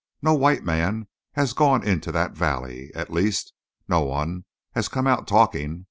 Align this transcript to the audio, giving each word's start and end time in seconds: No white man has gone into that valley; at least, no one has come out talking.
No 0.23 0.33
white 0.33 0.63
man 0.63 1.07
has 1.33 1.53
gone 1.53 1.87
into 1.87 2.11
that 2.11 2.31
valley; 2.33 2.89
at 2.95 3.13
least, 3.13 3.53
no 3.87 4.01
one 4.01 4.45
has 4.71 4.87
come 4.87 5.05
out 5.05 5.27
talking. 5.27 5.79